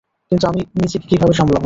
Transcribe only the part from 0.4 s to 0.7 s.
আমি